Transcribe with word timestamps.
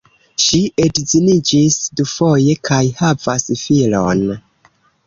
Ŝi 0.43 0.61
edziniĝis 0.85 1.77
dufoje 2.01 2.57
kaj 2.71 2.83
havas 3.05 3.49
filon. 3.67 4.27